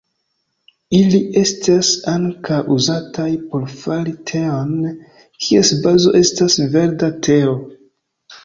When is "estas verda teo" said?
6.25-7.55